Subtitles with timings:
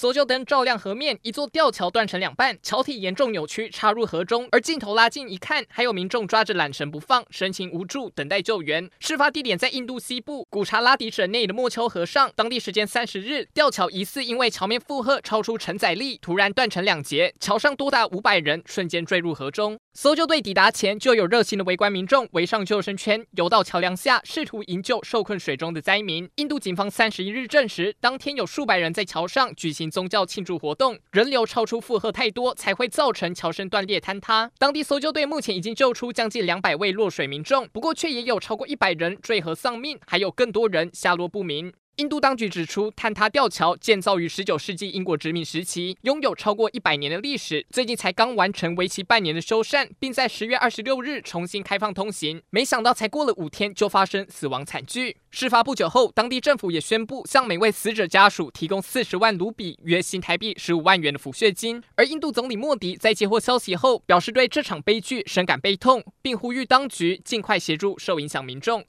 [0.00, 4.48] 搜救灯照亮河面，一座吊桥断成两半，桥体严重扭曲，插入河中。
[4.50, 8.88] 而镜头拉近一看，还有民众抓着缆绳不放，神情无助，等待救援。
[8.98, 12.32] 事发地点在印度西部古查拉迪省内的莫丘河上。
[12.34, 19.78] 当地时间三十日，吊桥疑似因为桥面负荷超出承载力，突然断成两截，桥上多达五百人瞬间坠入河中。
[19.92, 26.26] 搜救队抵达前，就有热心的围观民众围上救生圈，游到桥梁下，试图营救受困水中的灾民。
[26.36, 29.89] 印度警方三十一日证实，当天有数百人在桥上举行。
[29.90, 34.50] 宗教庆祝活动，人流超出负荷太多，才会造成桥身断裂坍塌。
[34.58, 41.72] 当地搜救队目前已经救出将近两百位落水民众，不过却也有超过一百人坠河丧命，还有更多人下落不明。
[42.00, 52.40] 印度当局指出，坍塌吊桥建造于十九世纪英国殖民时期，拥有超过一百年的历史，最近才刚完成为期半年的修缮，并在十月二十六日重新开放通行。
[52.48, 55.18] 没想到才过了五天就发生死亡惨剧。
[55.30, 61.82] 事发不久后，当地政府也宣布向每位死者家属提供四十万卢比（约新台币十五万元）的抚恤金。
[61.96, 68.82] 而印度总理莫迪在接获消息后，表示对这场悲剧深感悲痛，并呼吁当局尽快协助受影响民众。